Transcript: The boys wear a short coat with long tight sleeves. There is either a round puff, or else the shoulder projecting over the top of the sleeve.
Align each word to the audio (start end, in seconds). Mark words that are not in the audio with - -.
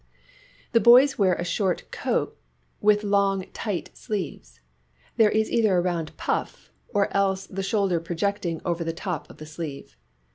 The 0.71 0.79
boys 0.79 1.19
wear 1.19 1.35
a 1.35 1.43
short 1.45 1.83
coat 1.91 2.35
with 2.79 3.03
long 3.03 3.45
tight 3.53 3.91
sleeves. 3.93 4.59
There 5.17 5.29
is 5.29 5.51
either 5.51 5.77
a 5.77 5.81
round 5.81 6.17
puff, 6.17 6.71
or 6.91 7.15
else 7.15 7.45
the 7.45 7.61
shoulder 7.61 7.99
projecting 7.99 8.61
over 8.65 8.83
the 8.83 8.93
top 8.93 9.29
of 9.29 9.37
the 9.37 9.45
sleeve. 9.45 9.95